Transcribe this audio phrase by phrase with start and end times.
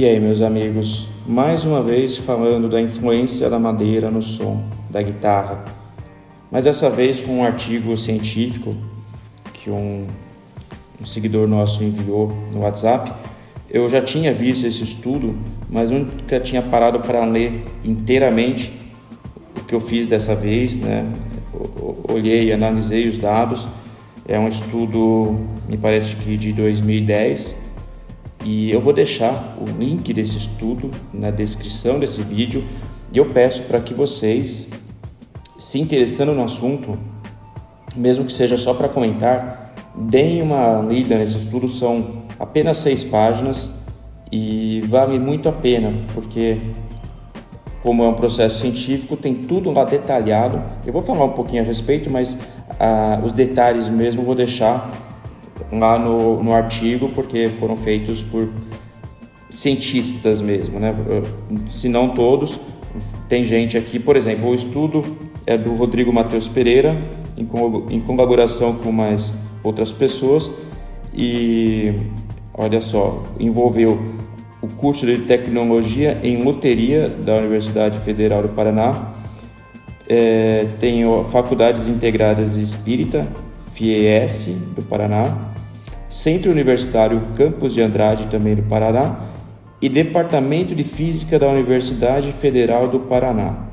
[0.00, 5.02] E aí, meus amigos, mais uma vez falando da influência da madeira no som da
[5.02, 5.64] guitarra,
[6.52, 8.76] mas dessa vez com um artigo científico
[9.52, 10.06] que um,
[11.00, 13.12] um seguidor nosso enviou no WhatsApp.
[13.68, 15.36] Eu já tinha visto esse estudo,
[15.68, 18.72] mas nunca tinha parado para ler inteiramente
[19.60, 21.12] o que eu fiz dessa vez, né?
[22.08, 23.66] Olhei, analisei os dados.
[24.28, 27.67] É um estudo, me parece que de 2010
[28.44, 32.64] e eu vou deixar o link desse estudo na descrição desse vídeo
[33.12, 34.70] e eu peço para que vocês,
[35.58, 36.98] se interessando no assunto,
[37.96, 41.68] mesmo que seja só para comentar, deem uma lida nesse estudo.
[41.68, 43.70] São apenas seis páginas
[44.30, 46.58] e vale muito a pena, porque
[47.82, 50.62] como é um processo científico, tem tudo lá detalhado.
[50.84, 52.38] Eu vou falar um pouquinho a respeito, mas
[52.78, 55.07] ah, os detalhes mesmo vou deixar
[55.72, 58.48] lá no, no artigo, porque foram feitos por
[59.50, 60.94] cientistas mesmo, né?
[61.68, 62.58] Se não todos,
[63.28, 65.04] tem gente aqui, por exemplo, o estudo
[65.46, 66.96] é do Rodrigo Matheus Pereira,
[67.36, 67.46] em,
[67.94, 70.50] em colaboração com mais outras pessoas,
[71.14, 71.94] e
[72.54, 74.00] olha só, envolveu
[74.60, 79.14] o curso de tecnologia em loteria da Universidade Federal do Paraná,
[80.08, 83.28] é, tem faculdades integradas espírita,
[83.72, 85.54] FIES do Paraná,
[86.08, 89.20] Centro Universitário Campos de Andrade, também do Paraná,
[89.80, 93.66] e Departamento de Física da Universidade Federal do Paraná.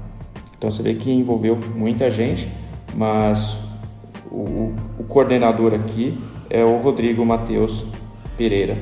[0.57, 2.47] Então você vê que envolveu muita gente,
[2.93, 3.61] mas
[4.29, 6.17] o, o coordenador aqui
[6.49, 7.85] é o Rodrigo Matheus
[8.37, 8.77] Pereira,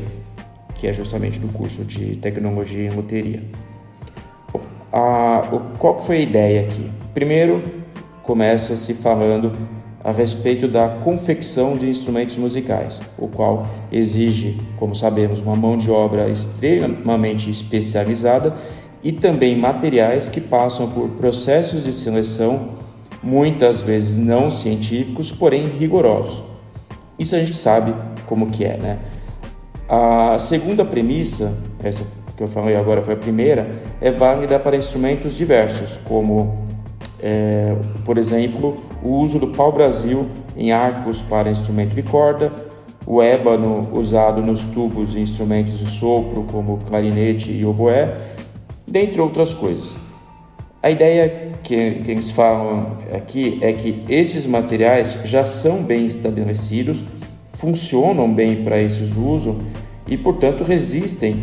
[0.75, 3.43] que é justamente do curso de Tecnologia em Loteria.
[4.91, 5.43] A,
[5.77, 6.91] qual foi a ideia aqui?
[7.13, 7.63] Primeiro,
[8.21, 9.55] começa se falando
[10.03, 15.89] a respeito da confecção de instrumentos musicais, o qual exige, como sabemos, uma mão de
[15.89, 18.53] obra extremamente especializada
[19.01, 22.69] e também materiais que passam por processos de seleção,
[23.21, 26.43] muitas vezes não científicos, porém rigorosos.
[27.17, 27.93] Isso a gente sabe
[28.25, 28.99] como que é, né?
[29.87, 32.03] A segunda premissa, essa
[32.35, 33.69] que eu falei agora foi a primeira,
[34.01, 36.62] é válida para instrumentos diversos, como
[37.23, 37.73] é,
[38.03, 42.51] por exemplo, o uso do pau-brasil em arcos para instrumento de corda,
[43.07, 48.17] o ébano usado nos tubos e instrumentos de sopro, como clarinete e oboé,
[48.85, 49.95] dentre outras coisas.
[50.81, 57.05] A ideia que, que eles falam aqui é que esses materiais já são bem estabelecidos,
[57.53, 59.55] funcionam bem para esses usos
[60.05, 61.41] e, portanto, resistem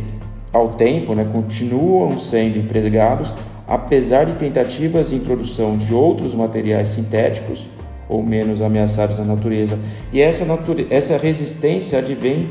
[0.53, 3.33] ao tempo, né, continuam sendo empregados
[3.71, 7.69] apesar de tentativas de introdução de outros materiais sintéticos
[8.09, 9.79] ou menos ameaçados na natureza.
[10.13, 10.89] E essa, nature...
[10.91, 12.51] essa resistência advém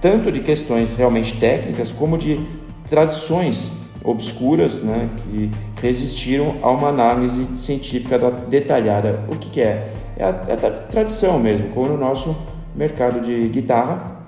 [0.00, 2.40] tanto de questões realmente técnicas como de
[2.88, 3.72] tradições
[4.04, 5.50] obscuras né, que
[5.82, 8.16] resistiram a uma análise científica
[8.48, 9.24] detalhada.
[9.28, 9.92] O que, que é?
[10.16, 12.36] É a, é a tradição mesmo, como no nosso
[12.76, 14.22] mercado de guitarra,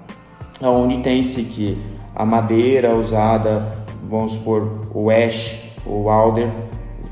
[0.60, 1.78] onde tem-se que
[2.14, 3.76] a madeira usada,
[4.10, 6.50] vamos supor, o ash, o Alder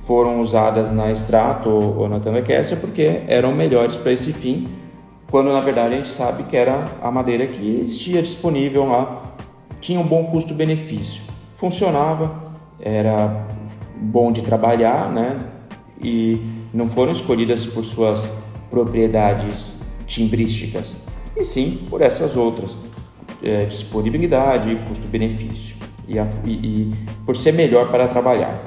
[0.04, 4.68] foram usadas na Strato ou na Telecaster porque eram melhores para esse fim,
[5.30, 9.36] quando na verdade a gente sabe que era a madeira que existia disponível lá,
[9.80, 11.22] tinha um bom custo-benefício,
[11.54, 13.46] funcionava, era
[13.96, 15.44] bom de trabalhar, né?
[16.02, 16.40] E
[16.72, 18.32] não foram escolhidas por suas
[18.68, 19.74] propriedades
[20.06, 20.96] timbrísticas,
[21.36, 22.76] e sim por essas outras,
[23.42, 25.76] é, disponibilidade e custo-benefício
[26.10, 26.94] e, a, e, e
[27.24, 28.62] por ser melhor para trabalhar.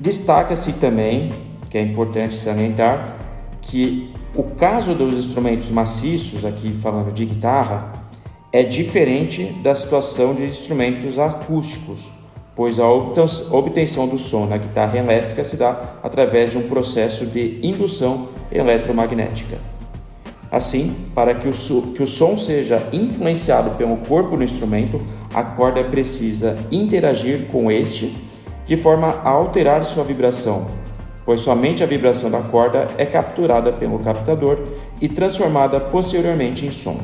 [0.00, 1.32] Destaca-se também,
[1.68, 3.16] que é importante salientar,
[3.60, 7.92] que o caso dos instrumentos maciços, aqui falando de guitarra,
[8.50, 12.10] é diferente da situação de instrumentos acústicos,
[12.56, 17.60] pois a obtenção do som na guitarra elétrica se dá através de um processo de
[17.62, 19.58] indução eletromagnética.
[20.50, 21.52] Assim, para que o,
[21.92, 25.00] que o som seja influenciado pelo corpo do instrumento,
[25.32, 28.16] a corda precisa interagir com este
[28.64, 30.68] de forma a alterar sua vibração,
[31.24, 34.62] pois somente a vibração da corda é capturada pelo captador
[35.00, 36.98] e transformada posteriormente em som.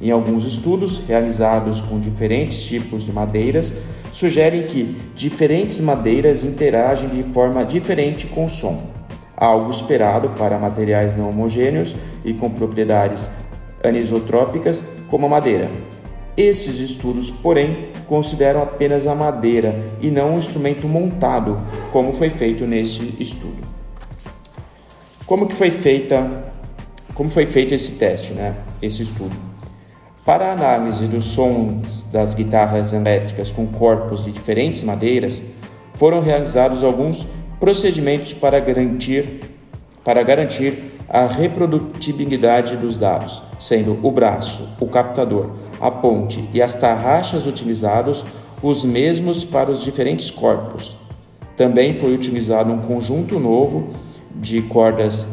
[0.00, 3.72] Em alguns estudos realizados com diferentes tipos de madeiras,
[4.10, 8.99] sugerem que diferentes madeiras interagem de forma diferente com o som
[9.40, 13.30] algo esperado para materiais não homogêneos e com propriedades
[13.82, 15.70] anisotrópicas como a madeira.
[16.36, 21.58] Esses estudos, porém, consideram apenas a madeira e não o instrumento montado,
[21.90, 23.62] como foi feito neste estudo.
[25.24, 26.52] Como que foi feita,
[27.14, 28.56] como foi feito esse teste, né?
[28.82, 29.34] Esse estudo.
[30.24, 35.42] Para a análise dos sons das guitarras elétricas com corpos de diferentes madeiras,
[35.94, 37.26] foram realizados alguns
[37.60, 39.42] procedimentos para garantir,
[40.02, 46.74] para garantir a reprodutibilidade dos dados, sendo o braço, o captador, a ponte e as
[46.74, 48.24] tarraxas utilizados
[48.62, 50.96] os mesmos para os diferentes corpos.
[51.56, 53.90] Também foi utilizado um conjunto novo
[54.34, 55.26] de cordas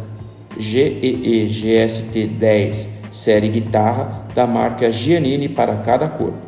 [0.57, 6.45] GEE GST-10 série guitarra da marca Giannini para cada corpo.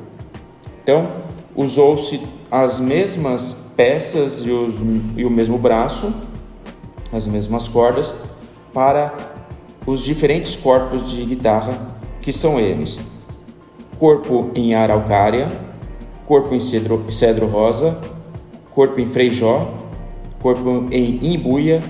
[0.84, 1.10] Então,
[1.56, 2.20] usou-se
[2.52, 4.76] as mesmas peças e, os,
[5.16, 6.14] e o mesmo braço,
[7.14, 8.14] as mesmas cordas,
[8.74, 9.14] para
[9.88, 13.00] os diferentes corpos de guitarra que são eles:
[13.98, 15.50] corpo em araucária,
[16.26, 17.98] corpo em cedro, cedro rosa,
[18.72, 19.74] corpo em freijó,
[20.42, 21.82] corpo em imbuia,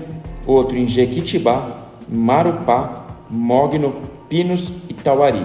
[0.46, 3.96] outro em jequitibá, marupá, mogno,
[4.28, 5.44] pinos e tauari.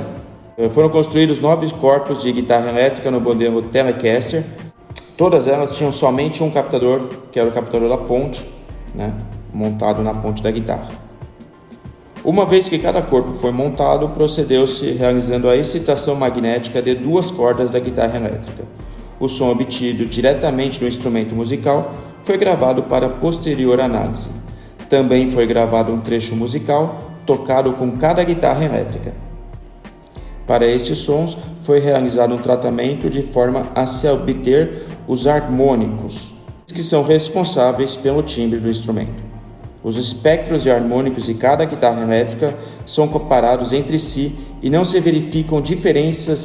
[0.59, 4.43] Eh, foram construídos nove corpos de guitarra elétrica no modelo Telecaster.
[5.17, 8.45] Todas elas tinham somente um captador, que era o captador da ponte,
[8.93, 9.13] né,
[9.53, 10.89] montado na ponte da guitarra.
[12.23, 17.71] Uma vez que cada corpo foi montado, procedeu-se realizando a excitação magnética de duas cordas
[17.71, 18.63] da guitarra elétrica.
[19.19, 24.29] O som obtido diretamente do instrumento musical foi gravado para posterior análise.
[24.89, 29.24] Também foi gravado um trecho musical tocado com cada guitarra elétrica.
[30.47, 36.33] Para estes sons, foi realizado um tratamento de forma a se obter os harmônicos,
[36.67, 39.23] que são responsáveis pelo timbre do instrumento.
[39.83, 44.99] Os espectros de harmônicos de cada guitarra elétrica são comparados entre si e não se
[44.99, 46.39] verificam diferenças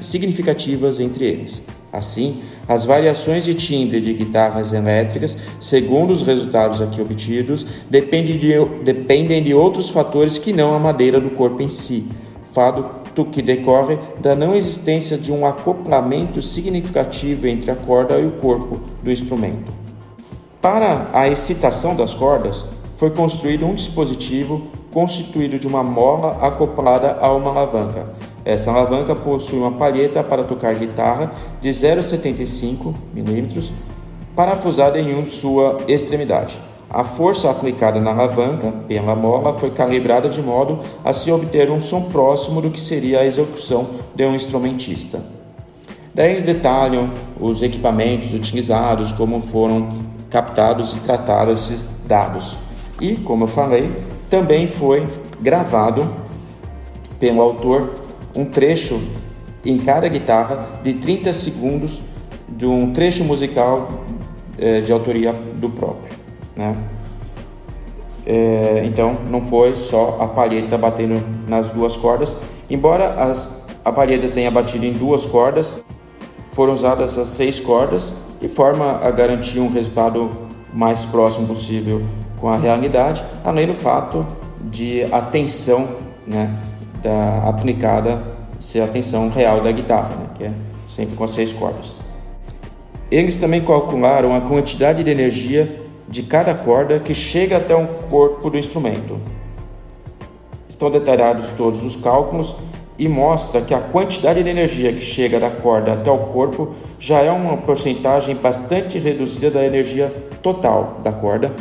[0.00, 1.62] significativas entre eles.
[1.92, 8.52] Assim, as variações de timbre de guitarras elétricas, segundo os resultados aqui obtidos, dependem de,
[8.82, 12.08] dependem de outros fatores que não a madeira do corpo em si,
[12.52, 18.32] fato que decorre da não existência de um acoplamento significativo entre a corda e o
[18.32, 19.70] corpo do instrumento.
[20.62, 22.64] Para a excitação das cordas,
[22.94, 28.06] foi construído um dispositivo constituído de uma mola acoplada a uma alavanca.
[28.44, 33.72] Esta alavanca possui uma palheta para tocar guitarra de 0,75 mm,
[34.34, 36.58] parafusada em uma sua extremidade.
[36.94, 41.80] A força aplicada na alavanca pela mola foi calibrada de modo a se obter um
[41.80, 45.20] som próximo do que seria a execução de um instrumentista.
[46.14, 47.10] Daí eles detalham
[47.40, 49.88] os equipamentos utilizados, como foram
[50.30, 52.56] captados e tratados esses dados.
[53.00, 53.92] E, como eu falei,
[54.30, 55.04] também foi
[55.40, 56.08] gravado
[57.18, 57.92] pelo autor
[58.36, 59.02] um trecho
[59.64, 62.00] em cada guitarra de 30 segundos
[62.48, 64.04] de um trecho musical
[64.56, 66.22] é, de autoria do próprio.
[66.56, 66.76] Né?
[68.26, 72.36] É, então, não foi só a palheta batendo nas duas cordas,
[72.70, 75.82] embora as, a palheta tenha batido em duas cordas,
[76.48, 80.30] foram usadas as seis cordas de forma a garantir um resultado
[80.72, 82.02] mais próximo possível
[82.40, 84.26] com a realidade, além do fato
[84.70, 85.88] de a tensão
[86.26, 86.54] né,
[87.02, 88.22] da, aplicada
[88.58, 90.52] ser a tensão real da guitarra, né, que é
[90.86, 91.94] sempre com as seis cordas.
[93.10, 98.50] Eles também calcularam a quantidade de energia de cada corda que chega até o corpo
[98.50, 99.18] do instrumento.
[100.68, 102.54] Estão detalhados todos os cálculos
[102.98, 107.20] e mostra que a quantidade de energia que chega da corda até o corpo já
[107.20, 111.54] é uma porcentagem bastante reduzida da energia total da corda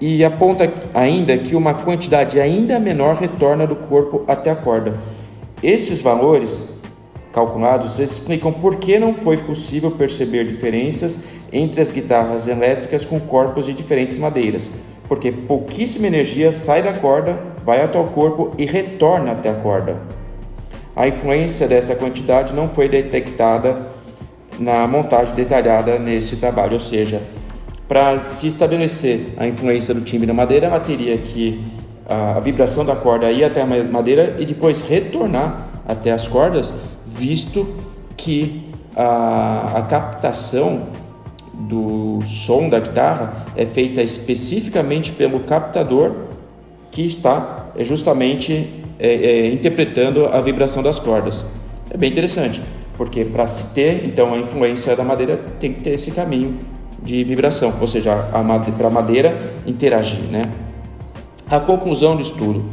[0.00, 4.98] e aponta ainda que uma quantidade ainda menor retorna do corpo até a corda.
[5.62, 6.81] Esses valores
[7.32, 11.20] calculados explicam por que não foi possível perceber diferenças
[11.52, 14.70] entre as guitarras elétricas com corpos de diferentes madeiras,
[15.08, 19.96] porque pouquíssima energia sai da corda, vai até o corpo e retorna até a corda.
[20.94, 23.86] A influência dessa quantidade não foi detectada
[24.58, 27.22] na montagem detalhada nesse trabalho, ou seja,
[27.88, 31.64] para se estabelecer a influência do timbre na madeira, ela teria que
[32.08, 36.72] a, vibração da corda ir até a madeira e depois retornar até as cordas,
[37.22, 37.64] visto
[38.16, 38.64] que
[38.96, 40.88] a, a captação
[41.54, 46.16] do som da guitarra é feita especificamente pelo captador
[46.90, 51.44] que está justamente é, é, interpretando a vibração das cordas.
[51.90, 52.60] É bem interessante,
[52.96, 56.58] porque para se ter então a influência da madeira tem que ter esse caminho
[57.02, 58.14] de vibração, ou seja,
[58.76, 60.50] para a madeira interagir, né?
[61.48, 62.64] A conclusão do estudo.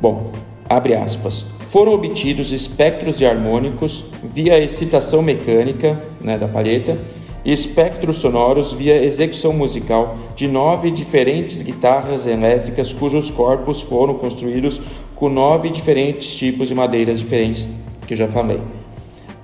[0.00, 0.32] Bom,
[0.68, 1.57] abre aspas.
[1.70, 6.96] Foram obtidos espectros de harmônicos via excitação mecânica né, da palheta
[7.44, 14.80] e espectros sonoros via execução musical de nove diferentes guitarras elétricas cujos corpos foram construídos
[15.14, 17.68] com nove diferentes tipos de madeiras diferentes
[18.06, 18.62] que eu já falei.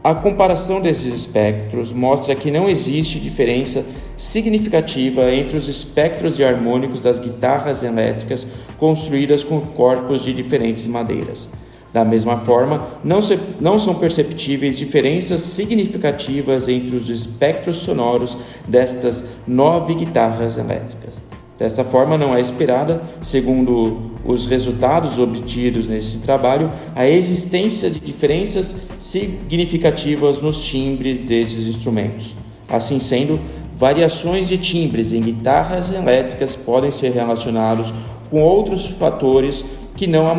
[0.03, 3.85] A comparação desses espectros mostra que não existe diferença
[4.17, 8.47] significativa entre os espectros de harmônicos das guitarras elétricas
[8.79, 11.51] construídas com corpos de diferentes madeiras.
[11.95, 18.37] Da mesma forma, não, se, não são perceptíveis diferenças significativas entre os espectros sonoros
[18.67, 21.23] destas nove guitarras elétricas.
[21.57, 28.75] Desta forma, não é esperada, segundo os resultados obtidos nesse trabalho, a existência de diferenças
[28.99, 32.35] significativas nos timbres desses instrumentos.
[32.69, 33.39] Assim sendo,
[33.73, 37.95] variações de timbres em guitarras elétricas podem ser relacionados
[38.33, 39.65] com outros fatores
[39.97, 40.33] que não a,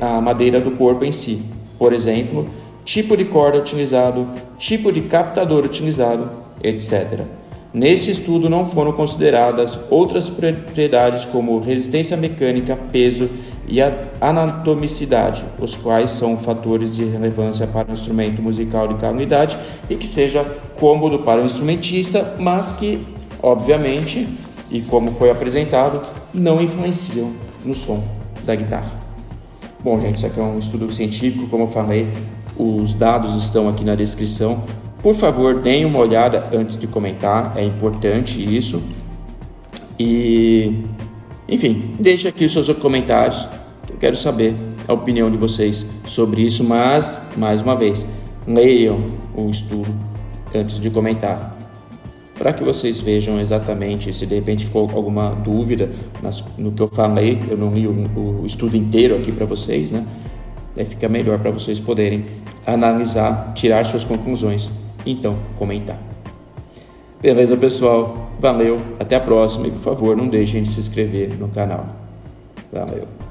[0.00, 1.42] a madeira do corpo em si.
[1.78, 2.48] Por exemplo,
[2.84, 4.28] tipo de corda utilizado,
[4.58, 6.30] tipo de captador utilizado,
[6.62, 7.20] etc.
[7.72, 13.28] Nesse estudo não foram consideradas outras propriedades como resistência mecânica, peso
[13.68, 13.78] e
[14.20, 19.58] anatomicidade, os quais são fatores de relevância para o instrumento musical de cada unidade
[19.90, 20.42] e que seja
[20.80, 23.06] cômodo para o instrumentista, mas que,
[23.42, 24.26] obviamente,
[24.70, 26.00] e como foi apresentado,
[26.32, 27.30] não influenciam
[27.62, 28.17] no som
[28.48, 28.90] da guitarra.
[29.84, 32.08] Bom, gente, isso aqui é um estudo científico, como eu falei,
[32.56, 34.64] os dados estão aqui na descrição.
[35.02, 38.82] Por favor, deem uma olhada antes de comentar, é importante isso.
[39.98, 40.84] E,
[41.48, 43.46] enfim, deixe aqui os seus comentários,
[43.88, 44.54] eu quero saber
[44.88, 48.06] a opinião de vocês sobre isso, mas, mais uma vez,
[48.46, 49.04] leiam
[49.36, 49.94] o estudo
[50.54, 51.57] antes de comentar,
[52.38, 55.90] para que vocês vejam exatamente se de repente ficou alguma dúvida
[56.56, 60.06] no que eu falei, eu não li o, o estudo inteiro aqui para vocês, né?
[60.76, 62.24] Aí fica melhor para vocês poderem
[62.64, 64.70] analisar, tirar suas conclusões
[65.04, 65.98] então comentar.
[67.20, 68.30] Beleza, pessoal?
[68.38, 71.86] Valeu, até a próxima e por favor não deixem de se inscrever no canal.
[72.72, 73.27] Valeu.